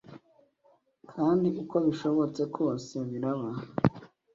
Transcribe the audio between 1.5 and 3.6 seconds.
uko bishobotse kose biraba